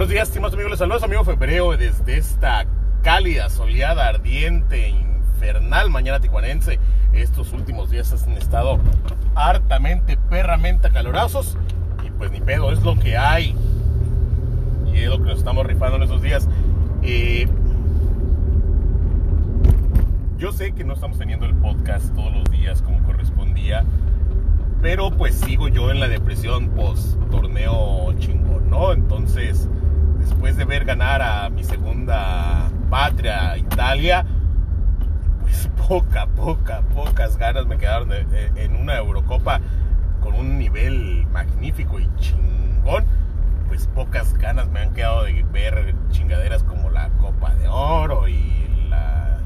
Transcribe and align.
Buenos 0.00 0.14
días, 0.14 0.28
estimados 0.28 0.54
amigos. 0.54 0.70
Les 0.70 0.78
saludos, 0.78 1.02
amigo 1.02 1.24
Febrero, 1.24 1.76
desde 1.76 2.16
esta 2.16 2.64
cálida, 3.02 3.50
soleada, 3.50 4.08
ardiente, 4.08 4.88
infernal 4.88 5.90
mañana 5.90 6.20
tijuanense. 6.20 6.80
Estos 7.12 7.52
últimos 7.52 7.90
días 7.90 8.10
han 8.26 8.32
estado 8.32 8.80
hartamente, 9.34 10.16
perramente 10.16 10.88
acalorados. 10.88 11.58
Y 12.02 12.10
pues 12.12 12.30
ni 12.30 12.40
pedo, 12.40 12.72
es 12.72 12.82
lo 12.82 12.98
que 12.98 13.18
hay. 13.18 13.54
Y 14.90 15.00
es 15.00 15.10
lo 15.10 15.18
que 15.18 15.24
nos 15.24 15.38
estamos 15.38 15.66
rifando 15.66 15.96
en 15.98 16.04
esos 16.04 16.22
días. 16.22 16.48
Eh, 17.02 17.46
yo 20.38 20.50
sé 20.52 20.72
que 20.72 20.82
no 20.82 20.94
estamos 20.94 21.18
teniendo 21.18 21.44
el 21.44 21.54
podcast 21.56 22.14
todos 22.14 22.32
los 22.32 22.50
días 22.50 22.80
como 22.80 23.02
correspondía. 23.02 23.84
Pero 24.80 25.10
pues 25.10 25.34
sigo 25.34 25.68
yo 25.68 25.90
en 25.90 26.00
la 26.00 26.08
depresión 26.08 26.70
post 26.70 27.20
torneo 27.30 28.14
chingón, 28.18 28.70
¿no? 28.70 28.92
Entonces, 28.92 29.68
después 30.20 30.56
de 30.56 30.64
ver 30.64 30.84
ganar 30.84 31.22
a 31.22 31.50
mi 31.50 31.64
segunda 31.64 32.70
patria, 32.88 33.56
Italia, 33.56 34.24
pues 35.42 35.68
poca, 35.88 36.26
poca, 36.26 36.82
pocas 36.94 37.36
ganas 37.36 37.66
me 37.66 37.78
quedaron 37.78 38.10
en 38.12 38.76
una 38.76 38.96
Eurocopa 38.96 39.60
con 40.20 40.34
un 40.34 40.58
nivel 40.58 41.26
magnífico 41.32 41.98
y 41.98 42.08
chingón. 42.16 43.04
Pues 43.68 43.86
pocas 43.86 44.34
ganas 44.34 44.68
me 44.68 44.80
han 44.80 44.92
quedado 44.92 45.24
de 45.24 45.44
ver 45.52 45.94
chingaderas 46.10 46.62
como 46.64 46.90
la 46.90 47.08
Copa 47.10 47.54
de 47.54 47.68
Oro 47.68 48.28
y 48.28 48.86
la 48.88 49.38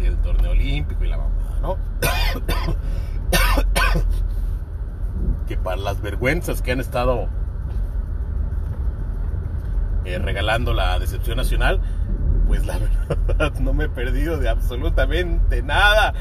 y 0.00 0.06
el 0.06 0.16
torneo 0.18 0.50
olímpico 0.50 1.04
y 1.04 1.08
la 1.08 1.18
mamada, 1.18 1.60
¿no? 1.60 1.78
que 5.46 5.56
para 5.56 5.76
las 5.76 6.00
vergüenzas 6.00 6.60
que 6.60 6.72
han 6.72 6.80
estado 6.80 7.28
eh, 10.04 10.18
regalando 10.18 10.72
la 10.72 10.98
decepción 10.98 11.36
nacional, 11.36 11.80
pues 12.46 12.66
la 12.66 12.78
verdad 13.26 13.52
no 13.60 13.72
me 13.72 13.84
he 13.84 13.88
perdido 13.88 14.38
de 14.38 14.48
absolutamente 14.48 15.62
nada, 15.62 16.14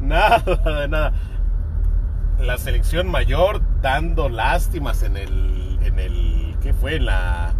nada, 0.00 0.80
de 0.80 0.88
nada. 0.88 1.12
La 2.38 2.56
selección 2.58 3.08
mayor 3.08 3.60
dando 3.82 4.28
lástimas 4.28 5.02
en 5.02 5.16
el, 5.16 5.78
en 5.82 5.98
el, 5.98 6.56
¿qué 6.62 6.72
fue? 6.72 6.96
En 6.96 7.06
la, 7.06 7.52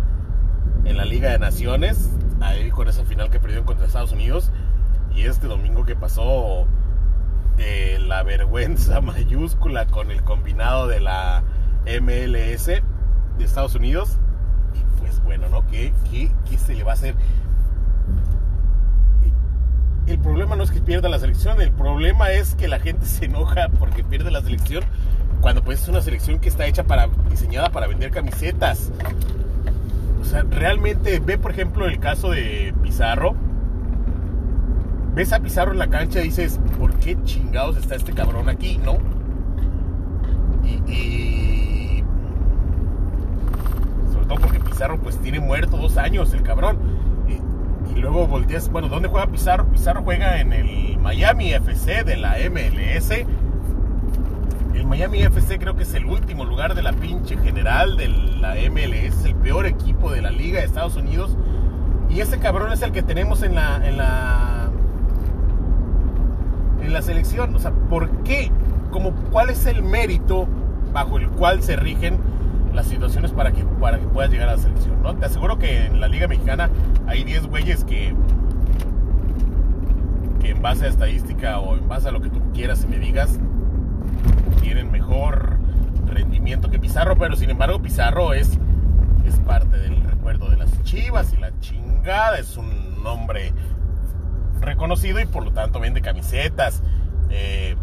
en 0.84 0.96
la 0.96 1.04
Liga 1.04 1.30
de 1.30 1.38
Naciones, 1.38 2.10
ahí 2.40 2.70
con 2.70 2.88
esa 2.88 3.04
final 3.04 3.30
que 3.30 3.40
perdieron 3.40 3.66
contra 3.66 3.86
Estados 3.86 4.12
Unidos, 4.12 4.52
y 5.14 5.22
este 5.22 5.48
domingo 5.48 5.84
que 5.84 5.96
pasó 5.96 6.68
la 8.08 8.22
vergüenza 8.22 9.00
mayúscula 9.02 9.86
con 9.86 10.10
el 10.10 10.22
combinado 10.22 10.88
de 10.88 11.00
la 11.00 11.42
MLS 11.84 12.66
de 12.66 12.82
Estados 13.44 13.74
Unidos. 13.74 14.18
Bueno, 15.24 15.48
¿no? 15.48 15.66
¿Qué, 15.66 15.92
qué, 16.10 16.58
se 16.58 16.74
le 16.74 16.84
va 16.84 16.92
a 16.92 16.94
hacer? 16.94 17.14
El 20.06 20.18
problema 20.18 20.56
no 20.56 20.62
es 20.62 20.70
que 20.70 20.80
pierda 20.80 21.08
la 21.08 21.18
selección, 21.18 21.60
el 21.60 21.70
problema 21.70 22.30
es 22.30 22.54
que 22.54 22.66
la 22.66 22.80
gente 22.80 23.04
se 23.04 23.26
enoja 23.26 23.68
porque 23.78 24.02
pierde 24.02 24.30
la 24.30 24.40
selección 24.40 24.84
cuando 25.42 25.62
pues 25.62 25.82
es 25.82 25.88
una 25.88 26.00
selección 26.00 26.40
que 26.40 26.48
está 26.48 26.66
hecha 26.66 26.84
para 26.84 27.08
diseñada 27.30 27.70
para 27.70 27.86
vender 27.86 28.10
camisetas. 28.10 28.90
O 30.20 30.24
sea, 30.24 30.42
realmente 30.42 31.20
ve 31.20 31.38
por 31.38 31.50
ejemplo 31.50 31.86
el 31.86 32.00
caso 32.00 32.30
de 32.30 32.74
Pizarro 32.82 33.36
ves 35.18 35.32
a 35.32 35.40
Pizarro 35.40 35.72
en 35.72 35.78
la 35.78 35.88
cancha 35.88 36.20
y 36.20 36.24
dices, 36.24 36.60
¿por 36.78 36.94
qué 37.00 37.20
chingados 37.24 37.76
está 37.76 37.96
este 37.96 38.12
cabrón 38.12 38.48
aquí, 38.48 38.78
no? 38.78 38.98
Y, 40.86 41.77
porque 44.36 44.60
Pizarro 44.60 44.98
pues 44.98 45.18
tiene 45.18 45.40
muerto 45.40 45.76
dos 45.76 45.96
años 45.96 46.32
el 46.34 46.42
cabrón. 46.42 46.78
Y, 47.28 48.00
luego 48.00 48.26
volteas, 48.26 48.68
bueno, 48.70 48.88
¿dónde 48.88 49.08
juega 49.08 49.26
Pizarro? 49.26 49.66
Pizarro 49.66 50.02
juega 50.02 50.40
en 50.40 50.52
el 50.52 50.98
Miami 50.98 51.52
FC 51.52 52.04
de 52.04 52.16
la 52.16 52.36
MLS. 52.50 53.10
El 54.74 54.86
Miami 54.86 55.22
FC 55.22 55.58
creo 55.58 55.74
que 55.74 55.82
es 55.82 55.94
el 55.94 56.04
último 56.04 56.44
lugar 56.44 56.74
de 56.74 56.82
la 56.82 56.92
pinche 56.92 57.36
general 57.38 57.96
de 57.96 58.08
la 58.08 58.54
MLS, 58.70 59.24
el 59.24 59.34
peor 59.36 59.66
equipo 59.66 60.12
de 60.12 60.22
la 60.22 60.30
liga 60.30 60.60
de 60.60 60.66
Estados 60.66 60.96
Unidos. 60.96 61.36
Y 62.08 62.20
ese 62.20 62.38
cabrón 62.38 62.72
es 62.72 62.82
el 62.82 62.92
que 62.92 63.02
tenemos 63.02 63.42
en 63.42 63.56
la, 63.56 63.86
en 63.86 63.96
la 63.96 64.70
en 66.82 66.92
la 66.92 67.02
selección. 67.02 67.54
O 67.54 67.58
sea, 67.58 67.70
¿por 67.70 68.08
qué? 68.22 68.50
Como, 68.90 69.12
¿Cuál 69.30 69.50
es 69.50 69.66
el 69.66 69.82
mérito 69.82 70.46
bajo 70.92 71.18
el 71.18 71.28
cual 71.30 71.62
se 71.62 71.76
rigen 71.76 72.18
las 72.78 72.86
situaciones 72.86 73.32
para 73.32 73.50
que, 73.50 73.64
para 73.64 73.98
que 73.98 74.06
puedas 74.06 74.30
llegar 74.30 74.48
a 74.48 74.52
la 74.52 74.58
selección? 74.58 75.02
¿no? 75.02 75.16
Te 75.16 75.26
aseguro 75.26 75.58
que 75.58 75.86
en 75.86 76.00
la 76.00 76.06
Liga 76.06 76.28
Mexicana 76.28 76.70
hay 77.08 77.24
10 77.24 77.48
güeyes 77.48 77.82
que, 77.82 78.14
que 80.40 80.50
en 80.50 80.62
base 80.62 80.86
a 80.86 80.88
estadística 80.88 81.58
o 81.58 81.76
en 81.76 81.88
base 81.88 82.08
a 82.08 82.12
lo 82.12 82.20
que 82.20 82.30
tú 82.30 82.40
quieras 82.52 82.84
y 82.84 82.86
me 82.86 83.00
digas, 83.00 83.40
tienen 84.60 84.92
mejor 84.92 85.58
rendimiento 86.06 86.70
que 86.70 86.78
Pizarro, 86.78 87.16
pero 87.18 87.34
sin 87.34 87.50
embargo 87.50 87.82
Pizarro 87.82 88.32
es, 88.32 88.60
es 89.26 89.40
parte 89.40 89.76
del 89.76 90.00
recuerdo 90.04 90.48
de 90.48 90.58
las 90.58 90.80
Chivas 90.84 91.32
y 91.32 91.36
la 91.36 91.58
chingada, 91.58 92.38
es 92.38 92.56
un 92.56 93.02
nombre 93.02 93.52
reconocido 94.60 95.18
y 95.18 95.26
por 95.26 95.42
lo 95.44 95.50
tanto 95.50 95.80
vende 95.80 96.00
camisetas. 96.00 96.84
Eh, 97.28 97.74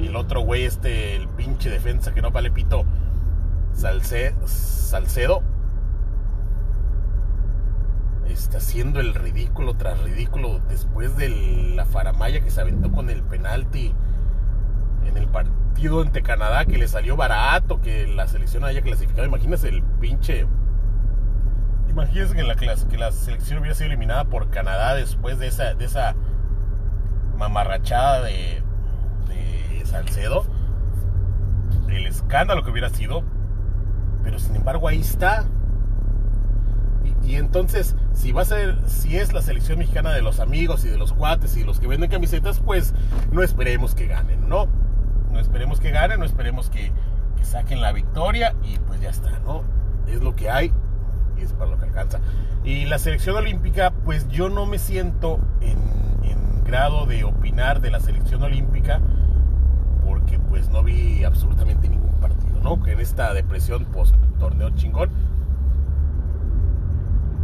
el 0.00 0.16
otro 0.16 0.40
güey, 0.40 0.64
este, 0.64 1.14
el 1.14 1.28
pinche 1.28 1.68
defensa 1.68 2.14
que 2.14 2.22
no 2.22 2.30
vale 2.30 2.50
pito, 2.50 2.86
Salcedo, 3.78 5.42
está 8.28 8.58
haciendo 8.58 8.98
el 8.98 9.14
ridículo 9.14 9.74
tras 9.74 10.00
ridículo 10.02 10.60
después 10.68 11.16
de 11.16 11.74
la 11.76 11.84
faramaya 11.86 12.40
que 12.40 12.50
se 12.50 12.60
aventó 12.60 12.90
con 12.90 13.08
el 13.08 13.22
penalti 13.22 13.94
en 15.06 15.16
el 15.16 15.28
partido 15.28 16.02
ante 16.02 16.22
Canadá 16.22 16.64
que 16.64 16.76
le 16.76 16.88
salió 16.88 17.16
barato, 17.16 17.80
que 17.80 18.08
la 18.08 18.26
selección 18.26 18.64
haya 18.64 18.82
clasificado. 18.82 19.26
Imagínese 19.26 19.68
el 19.68 19.82
pinche 19.82 20.46
Imagínense 21.88 22.34
que 22.34 22.96
la, 22.96 23.12
selección 23.12 23.60
hubiera 23.60 23.74
sido 23.74 23.86
eliminada 23.86 24.24
por 24.24 24.50
Canadá 24.50 24.94
después 24.94 25.38
de 25.38 25.46
esa, 25.46 25.74
de 25.74 25.88
mamarrachada 27.36 28.22
de 28.22 28.62
Salcedo. 29.84 30.44
El 31.88 32.06
escándalo 32.06 32.62
que 32.62 32.70
hubiera 32.70 32.90
sido. 32.90 33.22
Pero 34.28 34.38
sin 34.38 34.56
embargo 34.56 34.88
ahí 34.88 35.00
está. 35.00 35.46
Y, 37.24 37.36
entonces, 37.36 37.96
si 38.12 38.30
va 38.30 38.42
a 38.42 38.44
ser, 38.44 38.76
si 38.86 39.16
es 39.16 39.32
la 39.32 39.40
selección 39.40 39.78
mexicana 39.78 40.12
de 40.12 40.20
los 40.20 40.38
amigos 40.38 40.84
y 40.84 40.88
de 40.88 40.98
los 40.98 41.14
cuates 41.14 41.56
y 41.56 41.64
los 41.64 41.80
que 41.80 41.86
venden 41.86 42.10
camisetas, 42.10 42.60
pues 42.60 42.92
no 43.32 43.42
esperemos 43.42 43.94
que 43.94 44.06
ganen, 44.06 44.46
¿no? 44.46 44.68
No 45.32 45.40
esperemos 45.40 45.80
que 45.80 45.90
ganen, 45.90 46.20
no 46.20 46.26
esperemos 46.26 46.68
que, 46.68 46.92
que 47.38 47.44
saquen 47.44 47.80
la 47.80 47.92
victoria 47.92 48.54
y 48.62 48.78
pues 48.80 49.00
ya 49.00 49.08
está, 49.08 49.38
¿no? 49.46 49.62
Es 50.06 50.22
lo 50.22 50.36
que 50.36 50.50
hay 50.50 50.74
es 51.38 51.54
para 51.54 51.70
lo 51.70 51.78
que 51.78 51.86
alcanza. 51.86 52.20
Y 52.64 52.84
la 52.84 52.98
selección 52.98 53.36
olímpica, 53.36 53.92
pues 54.04 54.28
yo 54.28 54.50
no 54.50 54.66
me 54.66 54.78
siento 54.78 55.40
en, 55.62 55.78
grado 56.64 57.06
de 57.06 57.24
opinar 57.24 57.80
de 57.80 57.90
la 57.90 57.98
selección 57.98 58.42
olímpica 58.42 59.00
porque 60.04 60.38
pues 60.38 60.68
no 60.68 60.82
vi 60.82 61.24
absolutamente 61.24 61.88
ningún 61.88 62.07
¿no? 62.62 62.82
Que 62.82 62.92
en 62.92 63.00
esta 63.00 63.32
depresión 63.34 63.84
post 63.86 64.14
torneo 64.38 64.70
chingón 64.70 65.10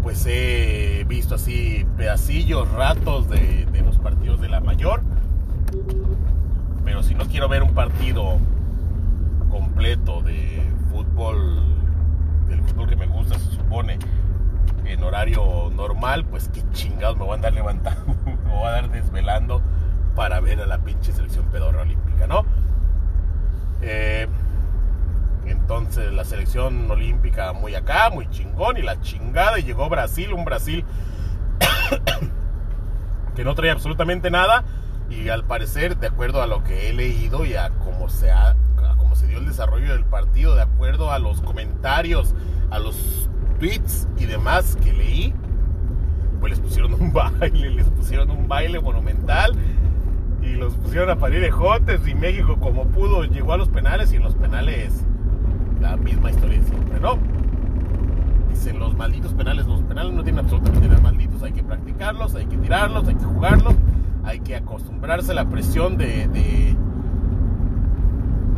pues 0.05 0.27
he 0.27 1.03
visto 1.09 1.37
así 1.37 1.87
pedacillos, 1.97 2.71
ratos 2.73 3.27
de, 3.31 3.65
de 3.73 3.81
los 3.81 3.97
partidos 3.97 4.39
de 4.39 4.51
la 4.51 4.61
mayor. 4.61 5.01
Pero 6.85 7.03
si 7.03 7.15
no 7.15 7.25
quiero 7.25 7.49
ver 7.49 7.63
un 7.63 7.73
partido 7.73 8.37
completo 9.51 10.21
de 10.21 10.63
fútbol 10.91 11.63
del 12.49 12.61
fútbol 12.61 12.89
que 12.91 12.97
me 12.97 13.07
gusta, 13.07 13.39
se 13.39 13.51
supone, 13.53 13.99
en 14.85 15.03
horario 15.03 15.71
normal, 15.75 16.27
pues 16.27 16.51
qué 16.51 16.63
chingados 16.73 17.17
me 17.17 17.25
voy 17.25 17.33
a 17.33 17.35
andar 17.37 17.55
levantando, 17.55 18.15
me 18.27 18.51
voy 18.51 18.67
a 18.67 18.71
dar 18.73 18.91
desvelando 18.91 19.63
para 20.15 20.39
ver 20.41 20.61
a 20.61 20.67
la 20.67 20.79
pinche 20.79 21.13
selección 21.13 21.47
pedorra 21.47 21.81
olímpica, 21.81 22.27
¿no? 22.27 22.45
Eh, 23.81 24.29
entonces 25.51 26.13
la 26.13 26.25
selección 26.25 26.91
olímpica 26.91 27.53
muy 27.53 27.75
acá, 27.75 28.11
muy 28.11 28.29
chingón 28.31 28.77
y 28.77 28.83
la 28.83 29.01
chingada 29.01 29.59
y 29.59 29.65
llegó 29.65 29.89
Brasil, 29.89 30.33
un 30.33 30.45
Brasil 30.45 30.85
que 33.37 33.45
no 33.45 33.55
trae 33.55 33.71
absolutamente 33.71 34.31
nada 34.31 34.65
y 35.11 35.29
al 35.29 35.45
parecer, 35.45 35.99
de 35.99 36.07
acuerdo 36.07 36.43
a 36.43 36.47
lo 36.47 36.65
que 36.65 36.89
he 36.89 36.93
leído 36.93 37.45
y 37.45 37.55
a 37.55 37.71
cómo 37.71 38.09
se 38.09 38.31
ha 38.31 38.57
se 39.15 39.27
dio 39.27 39.39
el 39.39 39.47
desarrollo 39.47 39.93
del 39.93 40.05
partido, 40.05 40.55
de 40.55 40.63
acuerdo 40.63 41.13
a 41.13 41.19
los 41.19 41.41
comentarios, 41.41 42.35
a 42.71 42.79
los 42.79 43.29
tweets 43.59 44.09
y 44.19 44.27
demás 44.27 44.77
que 44.83 44.93
leí, 44.93 45.35
pues 46.41 46.51
les 46.51 46.61
pusieron 46.61 46.95
un 46.95 47.13
baile, 47.41 47.71
les 47.71 47.89
pusieron 47.91 48.31
un 48.31 48.49
baile 48.49 48.81
monumental 48.81 49.55
y 50.43 50.55
los 50.55 50.75
pusieron 50.75 51.11
a 51.11 51.17
parir 51.17 51.43
ejotes 51.45 52.07
y 52.07 52.15
México 52.15 52.59
como 52.61 52.87
pudo 52.89 53.25
llegó 53.25 53.53
a 53.53 53.57
los 53.57 53.69
penales 53.69 54.13
y 54.13 54.17
en 54.17 54.23
los 54.23 54.35
penales 54.35 55.05
la 55.85 55.97
misma 55.99 56.31
historia 56.31 56.59
de 56.59 56.65
siempre, 56.65 56.99
¿no? 56.99 57.19
dicen 58.49 58.79
los 58.79 58.97
malditos 58.97 59.35
penales, 59.35 59.67
los 59.67 59.83
penales 59.83 60.15
no 60.15 60.23
tienen 60.23 60.43
absolutamente 60.43 60.89
nada 60.89 61.01
malditos, 61.03 61.43
hay 61.43 61.53
que 61.53 61.63
practicarlos, 61.63 62.35
hay 62.35 62.47
que 62.47 62.57
tirarlos, 62.57 63.07
hay 63.07 63.15
que 63.17 63.25
jugarlos, 63.25 63.75
hay 64.25 64.41
que 64.41 64.57
acostumbrarse 64.57 65.33
a 65.33 65.35
la 65.35 65.45
presión 65.45 65.99
de, 65.99 66.27
de, 66.29 66.75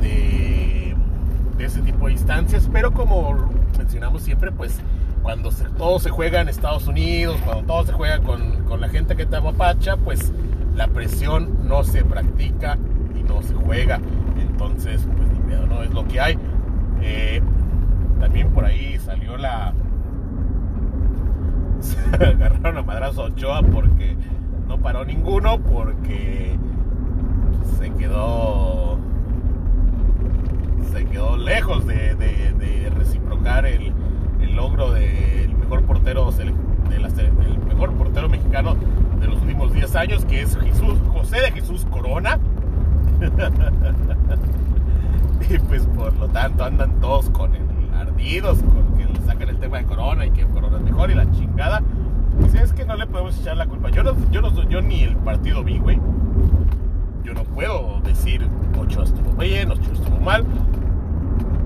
de, 0.01 1.65
ese 1.65 1.81
tipo 1.81 2.07
de 2.07 2.13
instancias, 2.13 2.69
pero 2.73 2.93
como 2.93 3.51
mencionamos 3.77 4.23
siempre, 4.23 4.53
pues 4.53 4.79
cuando 5.25 5.51
todo 5.77 5.99
se 5.99 6.11
juega 6.11 6.41
en 6.41 6.49
Estados 6.49 6.87
Unidos, 6.87 7.41
cuando 7.45 7.65
todo 7.65 7.87
se 7.87 7.93
juega 7.93 8.21
con, 8.21 8.63
con 8.65 8.81
la 8.81 8.89
gente 8.89 9.17
que 9.17 9.27
te 9.27 9.35
apapacha, 9.35 9.97
pues 9.97 10.33
la 10.77 10.87
presión 10.87 11.67
no 11.67 11.83
se 11.83 12.05
practica 12.05 12.79
y 13.19 13.25
no 13.25 13.43
se 13.43 13.55
juega. 13.55 13.99
Entonces, 14.39 15.05
pues 15.17 15.29
ni 15.29 15.67
¿no? 15.67 15.83
Es 15.83 15.93
lo 15.93 16.07
que 16.07 16.21
hay. 16.21 16.39
Eh, 17.07 17.41
también 18.19 18.51
por 18.51 18.65
ahí 18.65 18.99
salió 18.99 19.37
la. 19.37 19.73
Se 21.81 21.99
agarraron 22.25 22.79
a 22.79 22.83
madrazo 22.83 23.25
Ochoa 23.25 23.63
porque 23.63 24.17
no 24.67 24.79
paró 24.79 25.05
ninguno, 25.05 25.61
porque 25.61 26.57
se 27.79 27.91
quedó. 27.91 28.99
Se 30.93 31.05
quedó 31.05 31.37
lejos 31.37 31.87
de, 31.87 32.91
reciprocar 32.97 33.67
el, 33.67 33.93
logro 34.57 34.93
del 34.93 35.55
mejor 35.55 35.83
portero 35.83 36.31
de 36.33 36.53
mejor 37.69 37.93
portero 37.93 38.29
mexicano 38.29 38.75
de 39.21 39.27
los 39.27 39.41
últimos 39.43 39.73
10 39.73 39.97
años, 39.97 40.25
que 40.25 40.43
es 40.43 40.57
Jesús, 40.57 40.99
José 41.13 41.41
de 41.41 41.53
Jesús 41.53 41.87
Corona. 41.91 42.39
y 45.51 45.59
pues 45.59 45.83
por 45.87 46.15
lo 46.17 46.29
tanto 46.29 46.65
andan 46.65 47.01
todos 47.01 47.31
con 47.31 47.55
el 47.55 47.67
ardidos, 47.97 48.63
con 48.63 48.97
que 48.97 49.07
le 49.07 49.21
sacan 49.27 49.49
el 49.49 49.59
tema 49.59 49.79
de 49.79 49.85
Corona 49.85 50.27
y 50.27 50.31
que 50.31 50.45
Corona 50.47 50.77
es 50.77 50.83
mejor 50.83 51.11
y 51.11 51.15
la 51.15 51.31
chingada. 51.33 51.83
Dice, 52.39 52.63
es 52.63 52.73
que 52.73 52.85
no 52.85 52.97
le 52.97 53.07
podemos 53.07 53.39
echar 53.41 53.57
la 53.57 53.67
culpa. 53.67 53.91
Yo 53.91 54.03
no, 54.03 54.15
yo 54.31 54.69
yo 54.69 54.83
ni 54.83 55.03
el 55.03 55.17
partido 55.17 55.65
vi, 55.65 55.79
güey. 55.79 55.99
Yo 57.25 57.35
no 57.35 57.45
puedo 57.45 58.01
decir 58.05 58.47
Ocho 58.79 59.03
estuvo 59.03 59.33
bien, 59.33 59.71
Ocho 59.71 59.93
estuvo 59.93 60.21
mal. 60.21 60.45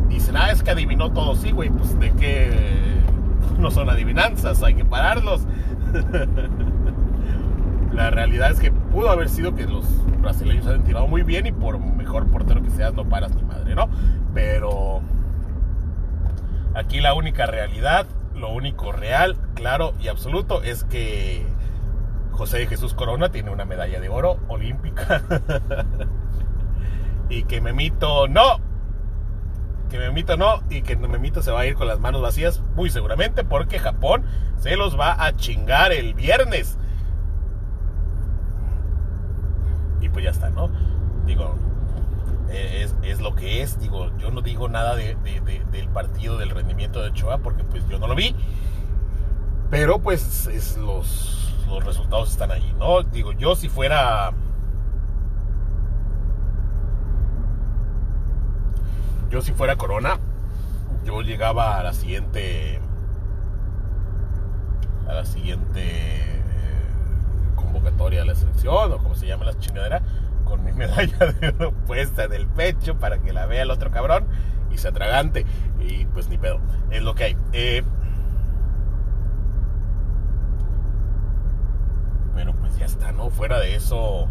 Dicen, 0.08 0.36
ah, 0.36 0.50
es 0.50 0.62
que 0.62 0.70
adivinó 0.70 1.10
todo, 1.10 1.34
sí, 1.34 1.50
güey. 1.50 1.70
Pues 1.70 1.98
de 1.98 2.12
qué 2.12 3.00
no 3.58 3.70
son 3.70 3.90
adivinanzas, 3.90 4.62
hay 4.62 4.74
que 4.74 4.84
pararlos. 4.84 5.46
la 7.92 8.10
realidad 8.10 8.52
es 8.52 8.60
que 8.60 8.70
pudo 8.70 9.10
haber 9.10 9.28
sido 9.28 9.54
que 9.54 9.66
los 9.66 9.84
brasileños 10.20 10.66
hayan 10.66 10.84
tirado 10.84 11.08
muy 11.08 11.22
bien 11.22 11.46
y 11.46 11.52
por 11.52 11.78
mejor 11.78 12.26
portero 12.28 12.62
que 12.62 12.70
seas 12.70 12.94
no 12.94 13.04
paras 13.04 13.34
ni 13.34 13.42
¿no? 13.74 13.88
Pero 14.34 15.00
aquí 16.74 17.00
la 17.00 17.14
única 17.14 17.46
realidad, 17.46 18.06
lo 18.34 18.50
único 18.50 18.92
real, 18.92 19.36
claro 19.54 19.94
y 20.00 20.08
absoluto 20.08 20.62
es 20.62 20.84
que 20.84 21.46
José 22.32 22.66
Jesús 22.66 22.94
Corona 22.94 23.30
tiene 23.30 23.50
una 23.50 23.64
medalla 23.64 24.00
de 24.00 24.08
oro 24.08 24.38
olímpica. 24.48 25.22
y 27.28 27.44
que 27.44 27.60
Memito 27.60 28.28
no. 28.28 28.60
Que 29.90 29.98
Memito 29.98 30.36
no. 30.36 30.62
Y 30.70 30.82
que 30.82 30.96
Memito 30.96 31.42
se 31.42 31.50
va 31.50 31.60
a 31.60 31.66
ir 31.66 31.74
con 31.74 31.86
las 31.86 32.00
manos 32.00 32.22
vacías, 32.22 32.62
muy 32.74 32.90
seguramente, 32.90 33.44
porque 33.44 33.78
Japón 33.78 34.24
se 34.58 34.76
los 34.76 34.98
va 34.98 35.24
a 35.24 35.36
chingar 35.36 35.92
el 35.92 36.14
viernes. 36.14 36.78
y 40.00 40.08
pues 40.08 40.24
ya 40.24 40.30
está, 40.30 40.50
¿no? 40.50 40.70
Digo, 41.26 41.54
es, 42.50 43.20
lo 43.20 43.34
que 43.34 43.62
es, 43.62 43.78
digo, 43.78 44.10
yo 44.18 44.30
no 44.30 44.40
digo 44.40 44.68
nada 44.68 44.96
de, 44.96 45.16
del 45.70 45.88
partido, 45.88 46.38
del 46.38 46.50
rendimiento 46.50 47.00
de 47.00 47.10
Ochoa, 47.10 47.38
porque 47.38 47.64
pues 47.64 47.86
yo 47.88 47.98
no 47.98 48.06
lo 48.06 48.14
vi, 48.14 48.34
pero 49.70 50.00
pues 50.00 50.46
es 50.48 50.76
los, 50.76 51.54
los 51.68 51.84
resultados 51.84 52.30
están 52.30 52.50
ahí, 52.50 52.74
¿no? 52.78 53.02
Digo, 53.02 53.32
yo 53.32 53.54
si 53.54 53.68
fuera... 53.68 54.32
Yo 59.30 59.40
si 59.40 59.52
fuera 59.52 59.76
Corona, 59.76 60.18
yo 61.04 61.22
llegaba 61.22 61.78
a 61.78 61.82
la 61.84 61.92
siguiente... 61.92 62.80
A 65.06 65.12
la 65.12 65.24
siguiente 65.24 66.30
convocatoria 67.56 68.22
a 68.22 68.24
la 68.24 68.34
selección 68.34 68.92
o 68.92 68.98
como 68.98 69.14
se 69.14 69.26
llama 69.26 69.44
la 69.44 69.58
chingadera, 69.58 70.02
con 70.50 70.64
mi 70.64 70.72
medalla 70.72 71.32
de 71.32 71.48
oro 71.48 71.72
puesta 71.86 72.24
en 72.24 72.32
el 72.32 72.46
pecho 72.46 72.98
para 72.98 73.18
que 73.18 73.32
la 73.32 73.46
vea 73.46 73.62
el 73.62 73.70
otro 73.70 73.90
cabrón 73.90 74.26
y 74.70 74.78
se 74.78 74.88
atragante. 74.88 75.46
Y 75.78 76.04
pues 76.06 76.28
ni 76.28 76.36
pedo, 76.36 76.60
es 76.90 77.02
lo 77.02 77.14
que 77.14 77.24
hay. 77.24 77.36
Eh, 77.52 77.82
pero 82.34 82.52
pues 82.54 82.76
ya 82.76 82.86
está, 82.86 83.12
¿no? 83.12 83.30
Fuera 83.30 83.58
de 83.60 83.76
eso. 83.76 84.28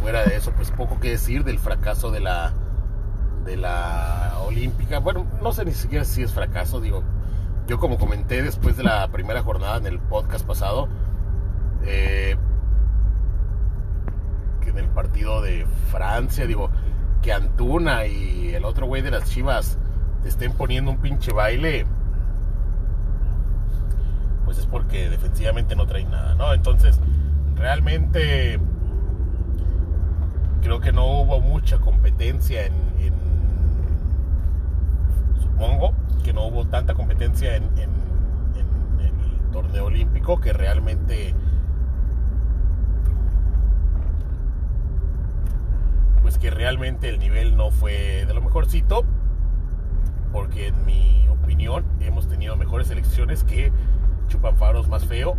Fuera 0.00 0.24
de 0.24 0.36
eso, 0.36 0.52
pues 0.52 0.70
poco 0.70 1.00
que 1.00 1.10
decir 1.10 1.44
del 1.44 1.58
fracaso 1.58 2.10
de 2.10 2.20
la 2.20 2.52
de 3.44 3.56
la 3.56 4.34
olímpica. 4.46 4.98
Bueno, 4.98 5.26
no 5.42 5.52
sé 5.52 5.64
ni 5.64 5.72
siquiera 5.72 6.04
si 6.04 6.22
es 6.22 6.32
fracaso, 6.32 6.80
digo, 6.80 7.02
yo 7.66 7.78
como 7.78 7.98
comenté 7.98 8.42
después 8.42 8.76
de 8.76 8.84
la 8.84 9.08
primera 9.08 9.42
jornada 9.42 9.78
en 9.78 9.86
el 9.86 9.98
podcast 9.98 10.46
pasado, 10.46 10.88
eh, 11.84 12.36
que 14.78 14.84
en 14.84 14.86
el 14.86 14.94
partido 14.94 15.42
de 15.42 15.66
Francia, 15.90 16.46
digo, 16.46 16.70
que 17.22 17.32
Antuna 17.32 18.06
y 18.06 18.54
el 18.54 18.64
otro 18.64 18.86
güey 18.86 19.02
de 19.02 19.10
las 19.10 19.28
Chivas 19.28 19.76
te 20.22 20.28
estén 20.28 20.52
poniendo 20.52 20.92
un 20.92 20.98
pinche 20.98 21.32
baile, 21.32 21.84
pues 24.44 24.58
es 24.58 24.66
porque 24.66 25.10
defensivamente 25.10 25.74
no 25.74 25.86
traen 25.86 26.10
nada, 26.10 26.34
¿no? 26.34 26.54
Entonces, 26.54 27.00
realmente 27.56 28.60
creo 30.62 30.80
que 30.80 30.92
no 30.92 31.06
hubo 31.06 31.40
mucha 31.40 31.78
competencia 31.78 32.66
en, 32.66 32.74
en 33.00 33.12
supongo, 35.42 35.94
que 36.22 36.32
no 36.32 36.46
hubo 36.46 36.66
tanta 36.66 36.94
competencia 36.94 37.56
en, 37.56 37.64
el 37.64 37.98
torneo 39.50 39.86
olímpico 39.86 40.40
que 40.40 40.52
realmente 40.52 41.34
que 46.40 46.50
realmente 46.50 47.08
el 47.08 47.18
nivel 47.18 47.56
no 47.56 47.70
fue 47.70 48.24
de 48.26 48.34
lo 48.34 48.40
mejorcito 48.40 49.04
porque 50.32 50.68
en 50.68 50.86
mi 50.86 51.26
opinión 51.28 51.84
hemos 52.00 52.28
tenido 52.28 52.56
mejores 52.56 52.88
selecciones 52.88 53.44
que 53.44 53.72
Chupafaros 54.28 54.88
más 54.88 55.04
feo 55.06 55.36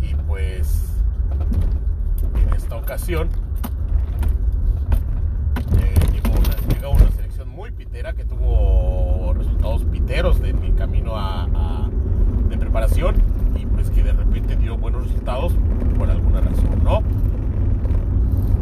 y 0.00 0.14
pues 0.14 0.96
en 2.40 2.54
esta 2.54 2.76
ocasión 2.76 3.28
eh, 5.80 5.94
llegó 6.12 6.30
una, 6.38 6.54
una 7.34 7.44
muy 7.44 7.70
pitera 7.72 8.12
que 8.12 8.24
tuvo 8.24 9.32
resultados 9.36 9.84
piteros 9.84 10.40
de 10.40 10.52
mi 10.52 10.72
camino 10.72 11.16
a, 11.16 11.88
de 12.48 12.56
preparación 12.56 13.16
y 13.56 13.66
pues 13.66 13.90
que 13.90 14.02
de 14.02 14.12
repente 14.12 14.56
dio 14.56 14.76
buenos 14.76 15.04
resultados 15.04 15.52
por 15.96 16.10
alguna 16.10 16.40
razón, 16.40 16.82
¿no? 16.84 17.02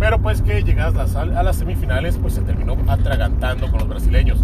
Pero 0.02 0.20
pues 0.20 0.42
que 0.42 0.62
llegadas 0.64 1.14
a 1.14 1.42
las 1.44 1.54
semifinales 1.54 2.18
pues 2.18 2.34
se 2.34 2.40
terminó 2.40 2.76
atragantando 2.88 3.70
con 3.70 3.78
los 3.78 3.88
brasileños. 3.88 4.40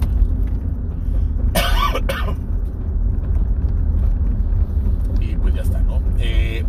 y 5.21 5.35
pues 5.35 5.57
ya 5.57 5.63
está, 5.63 5.81
¿no? 5.81 6.01
Eh, 6.21 6.65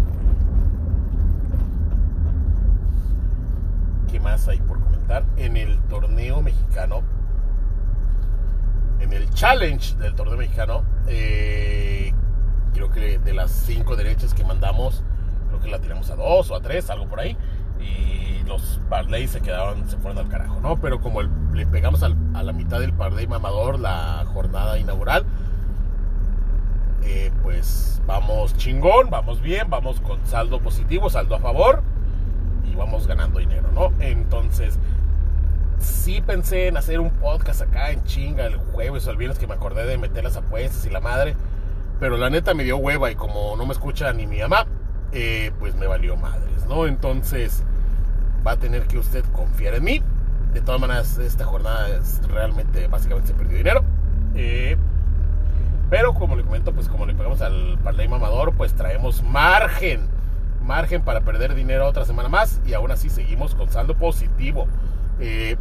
¿Qué 4.12 4.20
más 4.20 4.48
hay 4.48 4.58
por 4.58 4.80
comentar? 4.80 5.24
En 5.38 5.56
el 5.56 5.78
torneo 5.82 6.42
mexicano 6.42 7.04
en 9.02 9.14
el 9.14 9.30
challenge 9.36 9.98
del 9.98 10.16
torneo 10.16 10.36
mexicano, 10.36 10.84
eh, 11.08 12.12
creo 12.74 12.90
que 12.90 13.20
de 13.20 13.34
las 13.34 13.52
cinco 13.52 13.96
derechas 13.96 14.34
que 14.34 14.44
mandamos, 14.44 15.04
creo 15.50 15.60
que 15.60 15.70
la 15.70 15.78
tiramos 15.78 16.10
a 16.10 16.16
dos 16.16 16.50
o 16.50 16.56
a 16.56 16.62
tres, 16.62 16.90
algo 16.90 17.08
por 17.08 17.20
ahí. 17.20 17.38
Y 17.80 18.19
los 18.50 18.82
parlay 18.90 19.28
se 19.28 19.40
quedaron, 19.40 19.88
se 19.88 19.96
fueron 19.98 20.18
al 20.18 20.28
carajo, 20.28 20.60
¿no? 20.60 20.76
Pero 20.78 21.00
como 21.00 21.22
le 21.22 21.66
pegamos 21.66 22.04
a 22.04 22.10
la 22.10 22.52
mitad 22.52 22.80
del 22.82 22.92
parlay 22.92 23.28
mamador 23.28 23.80
la 23.80 24.26
jornada 24.34 24.78
inaugural, 24.78 25.24
eh, 27.04 27.32
pues 27.44 28.02
vamos 28.06 28.58
chingón, 28.58 29.10
vamos 29.10 29.42
bien, 29.42 29.70
vamos 29.70 30.02
con 30.02 30.20
saldo 30.26 30.60
positivo, 30.60 31.10
saldo 31.10 31.36
a 31.36 31.40
favor 31.40 31.82
y 32.70 32.76
vamos 32.76 33.08
ganando 33.08 33.40
dinero, 33.40 33.70
¿no? 33.74 33.94
Entonces, 34.00 34.78
sí 35.80 36.22
pensé 36.22 36.68
en 36.68 36.78
hacer 36.78 37.00
un 37.00 37.12
podcast 37.12 37.62
acá 37.62 37.92
en 37.92 38.04
chinga 38.04 38.46
el 38.46 38.58
jueves 38.58 39.08
o 39.08 39.12
el 39.12 39.18
viernes 39.18 39.40
que 39.40 39.48
me 39.48 39.54
acordé 39.54 39.86
de 39.86 39.98
meter 39.98 40.24
las 40.24 40.36
apuestas 40.36 40.86
y 40.86 40.90
la 40.90 41.00
madre. 41.00 41.36
Pero 42.00 42.18
la 42.18 42.30
neta 42.30 42.54
me 42.54 42.64
dio 42.64 42.78
hueva 42.78 43.12
y 43.12 43.16
como 43.16 43.56
no 43.56 43.66
me 43.66 43.74
escucha 43.74 44.12
ni 44.14 44.26
mi 44.26 44.40
mamá, 44.40 44.66
eh, 45.12 45.52
pues 45.60 45.76
me 45.76 45.86
valió 45.88 46.16
madres, 46.16 46.66
¿no? 46.68 46.88
Entonces 46.88 47.64
va 48.46 48.52
a 48.52 48.58
tener 48.58 48.88
que 48.88 48.98
usted 48.98 49.24
confiar 49.34 49.76
en 49.76 49.84
mí 49.84 50.04
De 50.54 50.62
todas 50.62 50.82
maneras, 50.82 51.18
esta 51.18 51.46
jornada 51.46 51.90
es 51.90 52.22
realmente, 52.28 52.88
básicamente 52.88 53.30
se 53.30 53.34
perdió 53.34 53.58
dinero. 53.58 53.84
Eh, 54.36 54.78
pero 55.90 56.14
como 56.14 56.36
le 56.36 56.44
comento, 56.44 56.74
pues 56.74 56.88
como 56.88 57.06
le 57.06 57.16
pegamos 57.16 57.42
al 57.42 57.78
parlay 57.84 58.08
mamador, 58.08 58.54
pues 58.54 58.74
traemos 58.74 59.24
margen. 59.24 60.08
Margen 60.64 61.02
para 61.02 61.22
perder 61.22 61.56
dinero 61.56 61.88
otra 61.88 62.06
semana 62.06 62.30
más. 62.30 62.62
Y 62.66 62.74
aún 62.74 62.92
así 62.92 63.10
seguimos 63.10 63.56
con 63.56 63.70
saldo 63.70 63.96
positivo. 63.96 64.68
Eh, 65.20 65.58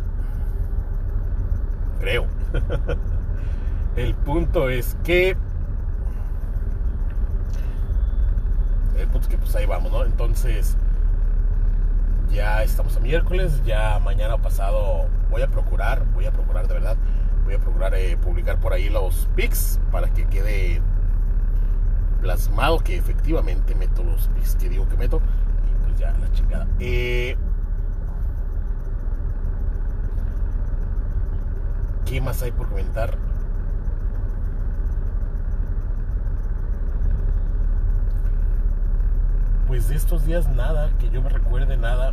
creo. 2.00 2.26
El 3.97 4.14
punto 4.14 4.68
es 4.68 4.97
que. 5.02 5.37
El 8.99 9.06
punto 9.08 9.20
es 9.20 9.28
que 9.28 9.38
pues 9.38 9.56
ahí 9.56 9.66
vamos, 9.66 9.90
¿no? 9.90 10.04
Entonces. 10.04 10.76
Ya 12.30 12.62
estamos 12.62 12.97
a 12.97 13.00
miércoles. 13.00 13.62
Ya 13.64 13.99
mañana 13.99 14.37
pasado 14.38 15.06
voy 15.30 15.42
a 15.42 15.49
procurar. 15.49 16.04
Voy 16.14 16.26
a 16.26 16.32
procurar 16.32 16.68
de 16.68 16.75
verdad. 16.75 16.97
Voy 17.44 17.54
a 17.54 17.58
procurar 17.58 17.94
eh, 17.94 18.16
publicar 18.16 18.58
por 18.58 18.73
ahí 18.73 18.88
los 18.90 19.28
pics 19.35 19.80
para 19.90 20.12
que 20.12 20.26
quede 20.26 20.82
plasmado 22.20 22.78
que 22.80 22.97
efectivamente 22.97 23.75
meto 23.75 24.02
los 24.02 24.28
pics 24.28 24.56
que 24.56 24.68
digo 24.68 24.88
que 24.88 24.97
meto. 24.97 25.20
Y 25.70 25.85
pues 25.85 25.99
ya 25.99 26.12
la 26.12 26.30
chingada. 26.32 26.66
Eh, 26.78 27.37
¿Qué 32.04 32.20
más 32.20 32.42
hay 32.42 32.52
por 32.52 32.68
comentar? 32.68 33.27
Pues 39.78 39.90
de 39.90 39.94
estos 39.94 40.26
días 40.26 40.49
nada, 40.49 40.90
que 40.99 41.08
yo 41.08 41.23
me 41.23 41.28
recuerde 41.28 41.76
nada. 41.76 42.12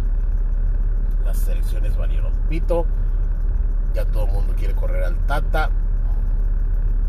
Las 1.25 1.37
selecciones 1.37 1.97
valieron 1.97 2.31
pito. 2.47 2.85
Ya 3.95 4.05
todo 4.05 4.27
el 4.27 4.33
mundo 4.33 4.53
quiere 4.55 4.75
correr 4.75 5.03
al 5.03 5.15
Tata. 5.25 5.71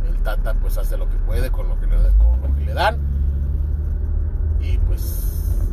El 0.08 0.16
Tata 0.22 0.54
pues 0.54 0.78
hace 0.78 0.96
lo 0.96 1.10
que 1.10 1.16
puede 1.16 1.50
con 1.50 1.68
lo 1.68 1.78
que 1.78 1.86
le, 1.86 2.72
dan. 2.72 2.96
Y 4.62 4.78
pues 4.78 5.68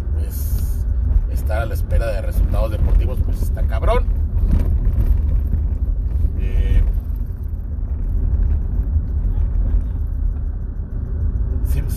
estar 1.32 1.62
a 1.62 1.66
la 1.66 1.76
espera 1.76 2.08
de 2.08 2.22
resultados 2.22 2.72
deportivos 2.72 3.20
pues 3.24 3.42
está 3.42 3.64
cabrón. 3.64 4.04
Eh, 6.40 6.84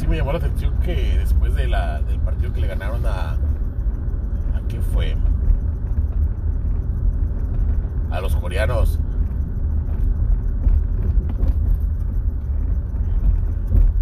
me 0.09 0.17
llamó 0.17 0.33
la 0.33 0.39
atención 0.39 0.75
que 0.81 1.19
después 1.19 1.55
del 1.55 1.71
partido 2.25 2.53
que 2.53 2.61
le 2.61 2.67
ganaron 2.69 3.05
a. 3.07 3.33
¿A 3.33 4.61
qué 4.69 4.81
fue? 4.81 5.17
A 8.11 8.21
los 8.21 8.37
coreanos. 8.37 9.01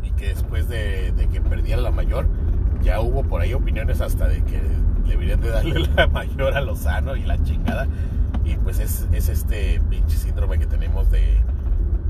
Y 0.03 0.11
que 0.13 0.29
después 0.29 0.69
de, 0.69 1.13
que 1.33 1.41
perdiera 1.41 1.81
la 1.81 1.91
mayor, 1.91 2.27
ya 2.83 3.01
hubo 3.01 3.23
por 3.25 3.41
ahí 3.41 3.55
opiniones 3.55 4.01
hasta 4.01 4.29
de 4.29 4.43
que 4.45 4.61
deberían 5.09 5.41
de 5.41 5.51
darle 5.51 5.89
la 5.97 6.07
mayor 6.07 6.55
a 6.55 6.61
Lozano 6.61 7.17
y 7.17 7.25
la 7.25 7.43
chingada. 7.43 7.89
Y 8.45 8.57
pues 8.57 8.79
es, 8.79 9.09
es 9.13 9.29
este 9.29 9.81
pinche 9.89 10.17
síndrome 10.17 10.59
que 10.59 10.67
tenemos 10.67 11.11
de 11.11 11.41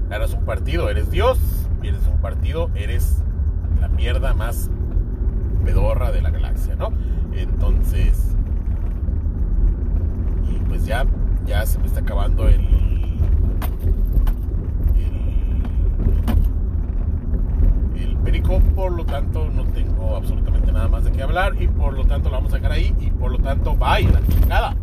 ganas 0.08 0.34
un 0.34 0.44
partido, 0.44 0.90
eres 0.90 1.10
Dios, 1.10 1.38
pierdes 1.80 2.06
un 2.08 2.18
partido, 2.18 2.70
eres 2.74 3.23
mierda 4.04 4.34
más 4.34 4.68
pedorra 5.64 6.12
de 6.12 6.20
la 6.20 6.28
galaxia, 6.28 6.76
¿no? 6.76 6.92
Entonces, 7.32 8.36
y 10.46 10.58
pues 10.68 10.84
ya, 10.84 11.06
ya 11.46 11.64
se 11.64 11.78
me 11.78 11.86
está 11.86 12.00
acabando 12.00 12.46
el, 12.46 12.68
el, 17.94 18.02
el 18.02 18.16
perico, 18.18 18.60
por 18.74 18.92
lo 18.92 19.06
tanto 19.06 19.48
no 19.48 19.64
tengo 19.68 20.16
absolutamente 20.16 20.70
nada 20.70 20.88
más 20.88 21.04
de 21.04 21.10
qué 21.10 21.22
hablar 21.22 21.54
y 21.58 21.66
por 21.66 21.94
lo 21.94 22.04
tanto 22.04 22.28
lo 22.28 22.34
vamos 22.36 22.52
a 22.52 22.56
sacar 22.56 22.72
ahí 22.72 22.94
y 23.00 23.10
por 23.10 23.32
lo 23.32 23.38
tanto, 23.38 23.74
bye, 23.74 24.06
la 24.12 24.20
chingada. 24.28 24.76